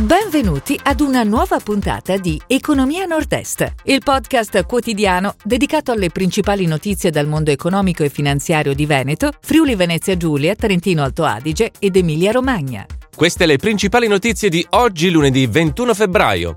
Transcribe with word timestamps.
Benvenuti 0.00 0.80
ad 0.82 1.00
una 1.00 1.24
nuova 1.24 1.58
puntata 1.58 2.16
di 2.16 2.40
Economia 2.46 3.04
Nord-Est, 3.04 3.74
il 3.84 4.00
podcast 4.02 4.64
quotidiano 4.64 5.34
dedicato 5.44 5.92
alle 5.92 6.08
principali 6.08 6.64
notizie 6.64 7.10
dal 7.10 7.26
mondo 7.26 7.50
economico 7.50 8.02
e 8.02 8.08
finanziario 8.08 8.72
di 8.72 8.86
Veneto, 8.86 9.30
Friuli 9.42 9.74
Venezia 9.74 10.16
Giulia, 10.16 10.54
Trentino 10.54 11.02
Alto 11.02 11.24
Adige 11.24 11.72
ed 11.78 11.96
Emilia 11.96 12.32
Romagna. 12.32 12.86
Queste 13.14 13.44
le 13.44 13.58
principali 13.58 14.08
notizie 14.08 14.48
di 14.48 14.66
oggi, 14.70 15.10
lunedì 15.10 15.46
21 15.46 15.92
febbraio. 15.92 16.54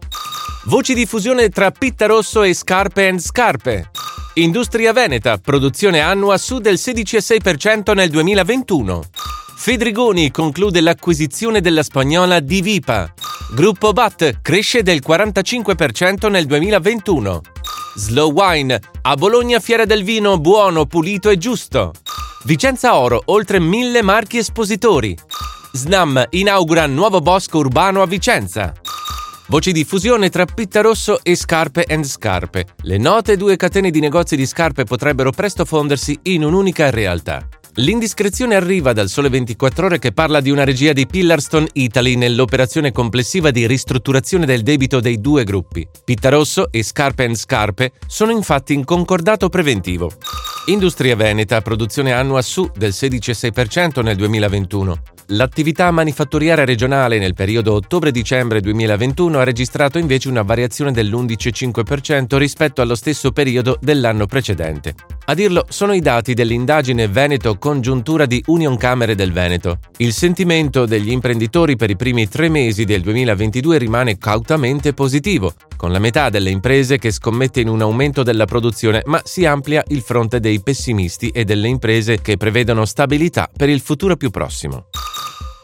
Voci 0.68 0.94
di 0.94 1.06
fusione 1.06 1.50
tra 1.50 1.70
Pitta 1.72 2.06
Rosso 2.06 2.44
e 2.44 2.54
Scarpe 2.54 3.10
and 3.10 3.20
Scarpe. 3.20 3.90
Industria 4.36 4.94
Veneta, 4.94 5.38
produzione 5.38 6.00
annua 6.00 6.38
su 6.38 6.60
del 6.60 6.76
16,6% 6.76 7.94
nel 7.94 8.10
2021. 8.10 9.04
Fedrigoni 9.58 10.32
conclude 10.32 10.80
l'acquisizione 10.80 11.60
della 11.60 11.84
spagnola 11.84 12.40
Divipa. 12.40 13.14
Gruppo 13.54 13.94
BAT 13.94 14.40
cresce 14.42 14.82
del 14.82 15.00
45% 15.06 16.28
nel 16.28 16.48
2021. 16.48 17.42
Slow 17.96 18.32
Wine, 18.32 18.82
a 19.04 19.14
Bologna 19.14 19.60
Fiera 19.60 19.86
del 19.86 20.04
Vino 20.04 20.40
buono, 20.40 20.88
pulito 20.88 21.30
e 21.30 21.38
giusto. 21.38 21.92
Vicenza 22.46 22.96
Oro, 22.96 23.22
oltre 23.26 23.60
mille 23.60 24.02
marchi 24.02 24.40
espositori. 24.40 25.16
Snam 25.72 26.26
inaugura 26.32 26.88
nuovo 26.88 27.22
bosco 27.22 27.60
urbano 27.60 28.02
a 28.02 28.08
Vicenza. 28.08 28.74
Voci 29.46 29.72
di 29.72 29.84
fusione 29.84 30.32
tra 30.32 30.46
Pitta 30.46 30.82
Rosso 30.82 31.20
e 31.22 31.36
Scarpe 31.36 31.86
and 31.88 32.06
Scarpe. 32.06 32.66
Le 32.82 32.98
note 32.98 33.38
due 33.38 33.56
catene 33.56 33.92
di 33.92 34.00
negozi 34.00 34.36
di 34.36 34.48
scarpe 34.48 34.84
potrebbero 34.84 35.30
presto 35.30 35.64
fondersi 35.64 36.18
in 36.24 36.44
un'unica 36.44 36.90
realtà. 36.90 37.48
L'indiscrezione 37.78 38.54
arriva 38.54 38.94
dal 38.94 39.10
Sole 39.10 39.30
24 39.30 39.88
Ore 39.88 39.98
che 39.98 40.12
parla 40.12 40.42
di 40.42 40.52
una 40.52 40.64
regia 40.64 40.94
di 40.94 41.08
Pillarstone 41.08 41.70
Italy 41.74 42.16
nell'operazione 42.16 42.92
complessiva 42.92 43.50
di 43.50 43.66
ristrutturazione 43.66 44.46
del 44.46 44.62
debito 44.62 45.00
dei 45.00 45.20
due 45.20 45.44
gruppi. 45.44 45.88
Pittarosso 46.06 46.72
e 46.72 46.84
Scarpe 46.84 47.34
Scarpe 47.36 47.94
sono 48.06 48.32
infatti 48.32 48.74
in 48.74 48.84
concordato 48.84 49.50
preventivo. 49.50 50.12
Industria 50.68 51.16
Veneta, 51.16 51.62
produzione 51.62 52.14
annua 52.14 52.44
su 52.44 52.70
del 52.76 52.92
16,6% 52.92 54.04
nel 54.04 54.18
2021. 54.18 55.13
L'attività 55.36 55.90
manifatturiera 55.90 56.64
regionale 56.64 57.18
nel 57.18 57.34
periodo 57.34 57.74
ottobre-dicembre 57.74 58.62
2021 58.62 59.40
ha 59.40 59.44
registrato 59.44 59.98
invece 59.98 60.30
una 60.30 60.44
variazione 60.44 60.92
dell'11,5% 60.92 62.38
rispetto 62.38 62.84
allo 62.84 62.94
stesso 62.94 63.32
periodo 63.32 63.80
dell'anno 63.82 64.28
precedente. 64.28 64.94
A 65.26 65.34
dirlo 65.34 65.66
sono 65.70 65.94
i 65.94 66.02
dati 66.02 66.36
dell'indagine 66.36 67.08
Veneto 67.08 67.58
Congiuntura 67.58 68.28
di 68.28 68.44
Union 68.46 68.78
Camere 68.78 69.16
del 69.16 69.32
Veneto. 69.32 69.80
Il 69.98 70.14
sentimento 70.14 70.86
degli 70.86 71.10
imprenditori 71.10 71.76
per 71.78 71.90
i 71.90 71.96
primi 71.96 72.30
tre 72.30 72.48
mesi 72.48 72.84
del 72.84 73.02
2022 73.02 73.80
rimane 73.80 74.20
cautamente 74.20 74.94
positivo, 74.94 75.56
con 75.76 75.92
la 75.92 76.00
metà 76.00 76.30
delle 76.30 76.52
imprese 76.52 77.00
che 77.00 77.10
scommette 77.10 77.60
in 77.60 77.70
un 77.70 77.82
aumento 77.82 78.22
della 78.22 78.46
produzione, 78.46 79.02
ma 79.06 79.20
si 79.24 79.46
amplia 79.46 79.84
il 79.88 80.02
fronte 80.02 80.40
dei 80.40 80.62
pessimisti 80.62 81.30
e 81.30 81.44
delle 81.44 81.70
imprese 81.70 82.22
che 82.22 82.38
prevedono 82.38 82.86
stabilità 82.86 83.50
per 83.52 83.70
il 83.70 83.80
futuro 83.80 84.16
più 84.16 84.30
prossimo. 84.30 84.90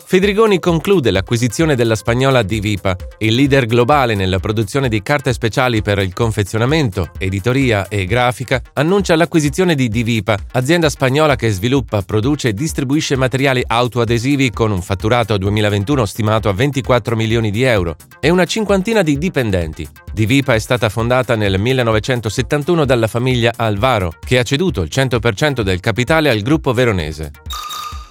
Fedrigoni 0.09 0.57
conclude 0.57 1.11
l'acquisizione 1.11 1.75
della 1.75 1.93
spagnola 1.93 2.41
Divipa, 2.41 2.95
il 3.19 3.35
leader 3.35 3.67
globale 3.67 4.15
nella 4.15 4.39
produzione 4.39 4.89
di 4.89 5.03
carte 5.03 5.33
speciali 5.33 5.83
per 5.83 5.99
il 5.99 6.15
confezionamento, 6.15 7.11
editoria 7.19 7.87
e 7.89 8.05
grafica, 8.05 8.59
annuncia 8.73 9.15
l'acquisizione 9.15 9.75
di 9.75 9.87
Divipa, 9.87 10.35
azienda 10.53 10.89
spagnola 10.89 11.35
che 11.35 11.51
sviluppa, 11.51 12.01
produce 12.01 12.47
e 12.47 12.53
distribuisce 12.53 13.17
materiali 13.17 13.63
autoadesivi 13.67 14.49
con 14.49 14.71
un 14.71 14.81
fatturato 14.81 15.37
2021 15.37 16.03
stimato 16.07 16.49
a 16.49 16.53
24 16.53 17.15
milioni 17.15 17.51
di 17.51 17.61
euro 17.61 17.95
e 18.19 18.31
una 18.31 18.45
cinquantina 18.45 19.03
di 19.03 19.15
dipendenti. 19.15 19.87
Divipa 20.11 20.55
è 20.55 20.59
stata 20.59 20.89
fondata 20.89 21.35
nel 21.35 21.59
1971 21.59 22.83
dalla 22.83 23.05
famiglia 23.05 23.53
Alvaro, 23.55 24.15
che 24.25 24.39
ha 24.39 24.43
ceduto 24.43 24.81
il 24.81 24.89
100% 24.91 25.61
del 25.61 25.79
capitale 25.79 26.31
al 26.31 26.41
gruppo 26.41 26.73
veronese. 26.73 27.31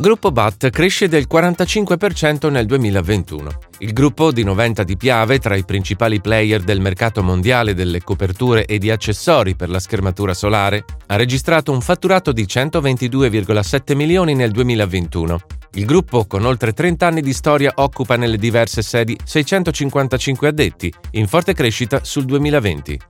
Gruppo 0.01 0.31
BAT 0.31 0.71
cresce 0.71 1.09
del 1.09 1.27
45% 1.29 2.53
nel 2.53 2.67
2021. 2.67 3.51
Il 3.79 3.93
gruppo 3.93 4.31
di 4.31 4.45
90 4.45 4.85
di 4.85 4.97
Piave, 4.97 5.41
tra 5.41 5.57
i 5.57 5.65
principali 5.65 6.21
player 6.21 6.63
del 6.63 6.81
mercato 6.81 7.21
mondiale 7.21 7.75
delle 7.75 8.05
coperture 8.05 8.65
e 8.65 8.79
di 8.79 8.93
accessori 8.93 9.57
per 9.57 9.69
la 9.69 9.81
schermatura 9.81 10.35
solare, 10.35 10.85
ha 11.07 11.17
registrato 11.17 11.73
un 11.73 11.81
fatturato 11.81 12.31
di 12.31 12.45
122,7 12.45 13.97
milioni 13.97 14.37
nel 14.37 14.53
2021. 14.53 15.41
Il 15.73 15.85
gruppo, 15.85 16.27
con 16.27 16.45
oltre 16.45 16.73
30 16.73 17.05
anni 17.05 17.21
di 17.21 17.33
storia, 17.33 17.73
occupa 17.75 18.15
nelle 18.15 18.37
diverse 18.37 18.83
sedi 18.83 19.19
655 19.25 20.47
addetti, 20.47 20.93
in 21.13 21.27
forte 21.27 21.55
crescita 21.55 22.05
sul 22.05 22.25
2020. 22.25 23.01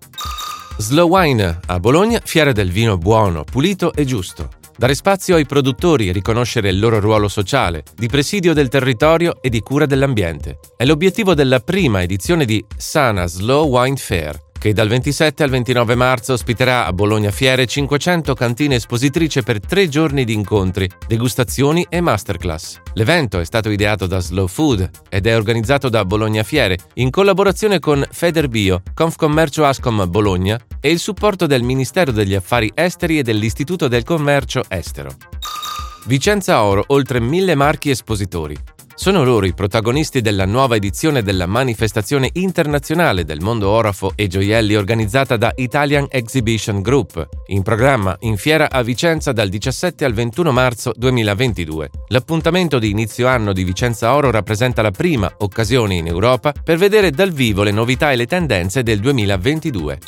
Slow 0.78 1.06
Wine 1.06 1.60
a 1.66 1.81
Bologna, 1.81 2.19
fiera 2.25 2.53
del 2.53 2.70
vino 2.70 2.97
buono, 2.97 3.44
pulito 3.44 3.93
e 3.93 4.06
giusto. 4.06 4.49
Dare 4.78 4.94
spazio 4.94 5.34
ai 5.34 5.44
produttori 5.44 6.08
e 6.08 6.12
riconoscere 6.12 6.68
il 6.68 6.78
loro 6.78 7.00
ruolo 7.00 7.26
sociale, 7.26 7.82
di 7.96 8.06
presidio 8.06 8.54
del 8.54 8.68
territorio 8.68 9.42
e 9.42 9.48
di 9.48 9.60
cura 9.60 9.86
dell'ambiente. 9.86 10.60
È 10.76 10.84
l'obiettivo 10.84 11.34
della 11.34 11.58
prima 11.58 12.00
edizione 12.00 12.44
di 12.44 12.64
Sana 12.76 13.26
Slow 13.26 13.68
Wine 13.68 13.96
Fair, 13.96 14.40
che 14.58 14.72
dal 14.72 14.88
27 14.88 15.42
al 15.42 15.50
29 15.50 15.94
marzo 15.94 16.32
ospiterà 16.32 16.84
a 16.84 16.92
Bologna 16.92 17.30
Fiere 17.30 17.66
500 17.66 18.34
cantine 18.34 18.74
espositrice 18.74 19.42
per 19.42 19.60
tre 19.60 19.88
giorni 19.88 20.24
di 20.24 20.34
incontri, 20.34 20.88
degustazioni 21.06 21.86
e 21.88 22.00
masterclass. 22.00 22.80
L'evento 22.94 23.38
è 23.38 23.44
stato 23.44 23.70
ideato 23.70 24.06
da 24.06 24.19
Slow 24.19 24.48
Food 24.48 24.91
ed 25.08 25.26
è 25.26 25.36
organizzato 25.36 25.88
da 25.88 26.04
Bologna 26.04 26.42
Fiere 26.42 26.76
in 26.94 27.10
collaborazione 27.10 27.78
con 27.78 28.04
Federbio, 28.10 28.82
Confcommercio 28.92 29.64
Ascom 29.64 30.10
Bologna 30.10 30.58
e 30.80 30.90
il 30.90 30.98
supporto 30.98 31.46
del 31.46 31.62
Ministero 31.62 32.10
degli 32.10 32.34
Affari 32.34 32.70
Esteri 32.75 33.19
e 33.19 33.22
dell'Istituto 33.22 33.88
del 33.88 34.02
Commercio 34.02 34.62
Estero. 34.69 35.10
Vicenza 36.06 36.62
Oro, 36.62 36.84
oltre 36.88 37.20
mille 37.20 37.54
marchi 37.54 37.90
espositori. 37.90 38.56
Sono 38.98 39.22
loro 39.22 39.47
i 39.47 39.54
protagonisti 39.54 40.20
della 40.20 40.44
nuova 40.44 40.75
edizione 40.75 41.22
della 41.22 41.47
manifestazione 41.47 42.31
internazionale 42.32 43.25
del 43.25 43.41
mondo 43.41 43.69
orafo 43.69 44.10
e 44.16 44.26
gioielli 44.26 44.75
organizzata 44.75 45.36
da 45.36 45.53
Italian 45.54 46.09
Exhibition 46.10 46.82
Group, 46.82 47.28
in 47.47 47.62
programma 47.62 48.16
in 48.22 48.37
fiera 48.37 48.69
a 48.69 48.82
Vicenza 48.82 49.31
dal 49.31 49.50
17 49.50 50.04
al 50.04 50.14
21 50.14 50.50
marzo 50.50 50.92
2022. 50.97 51.91
L'appuntamento 52.08 52.81
di 52.81 52.91
inizio 52.91 53.28
anno 53.28 53.53
di 53.53 53.62
Vicenza 53.62 54.12
Oro 54.16 54.32
rappresenta 54.32 54.82
la 54.82 54.91
prima 54.91 55.32
occasione 55.38 55.94
in 55.94 56.08
Europa 56.08 56.53
per 56.53 56.76
vedere 56.76 57.12
dal 57.12 57.31
vivo 57.31 57.62
le 57.62 57.70
novità 57.70 58.10
e 58.10 58.16
le 58.16 58.26
tendenze 58.26 58.82
del 58.82 58.98
2022. 58.98 59.98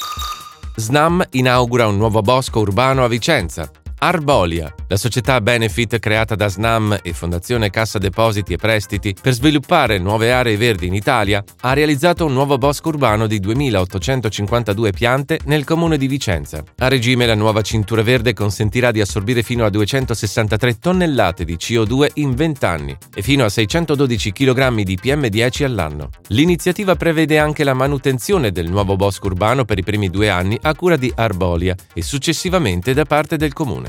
SNAM 0.75 1.29
inaugura 1.31 1.87
un 1.87 1.97
nuovo 1.97 2.23
bosco 2.23 2.59
urbano 2.59 3.05
a 3.05 3.09
Vicenza. 3.09 3.71
Arbolia, 4.03 4.75
la 4.89 4.97
società 4.97 5.43
benefit 5.43 5.99
creata 5.99 6.35
da 6.35 6.49
SNAM 6.49 7.01
e 7.03 7.13
Fondazione 7.13 7.69
Cassa 7.69 7.99
Depositi 7.99 8.55
e 8.55 8.57
Prestiti 8.57 9.15
per 9.21 9.35
sviluppare 9.35 9.99
nuove 9.99 10.33
aree 10.33 10.57
verdi 10.57 10.87
in 10.87 10.95
Italia, 10.95 11.45
ha 11.61 11.75
realizzato 11.75 12.25
un 12.25 12.33
nuovo 12.33 12.57
bosco 12.57 12.89
urbano 12.89 13.27
di 13.27 13.41
2.852 13.41 14.91
piante 14.95 15.39
nel 15.45 15.65
comune 15.65 15.99
di 15.99 16.07
Vicenza. 16.07 16.65
A 16.79 16.89
regime 16.89 17.27
la 17.27 17.35
nuova 17.35 17.61
cintura 17.61 18.03
verde 18.03 18.33
consentirà 18.33 18.91
di 18.91 19.03
assorbire 19.03 19.43
fino 19.43 19.67
a 19.67 19.71
263 19.71 20.79
tonnellate 20.79 21.45
di 21.45 21.57
CO2 21.57 22.09
in 22.15 22.35
20 22.35 22.65
anni 22.65 22.97
e 23.15 23.21
fino 23.21 23.45
a 23.45 23.51
612 23.51 24.33
kg 24.33 24.81
di 24.81 24.99
PM10 25.01 25.65
all'anno. 25.65 26.09
L'iniziativa 26.29 26.97
prevede 26.97 27.39
anche 27.39 27.65
la 27.65 27.75
manutenzione 27.75 28.51
del 28.51 28.71
nuovo 28.71 28.97
bosco 28.97 29.27
urbano 29.27 29.67
per 29.67 29.79
i 29.79 29.85
primi 29.85 30.09
due 30.09 30.31
anni 30.31 30.59
a 30.63 30.75
cura 30.75 30.97
di 30.97 31.13
Arbolia 31.15 31.77
e 31.93 32.01
successivamente 32.01 32.95
da 32.95 33.05
parte 33.05 33.37
del 33.37 33.53
comune. 33.53 33.89